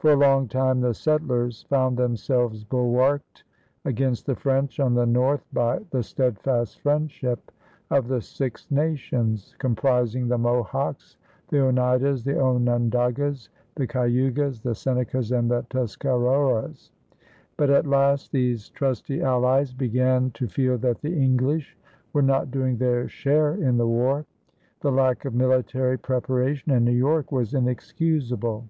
[0.00, 3.42] For a long time the settlers found themselves bulwarked
[3.84, 7.50] against the French on the north by the steadfast friendship
[7.90, 11.16] of the "Six Nations," comprising the Mohawks,
[11.48, 16.92] the Oneidas, the Onondagas, the Cayugas, the Senecas, and the Tuscaroras;
[17.56, 21.76] but at last these trusty allies began to feel that the English
[22.12, 24.26] were not doing their share in the war.
[24.80, 28.68] The lack of military preparation in New York was inexcusable.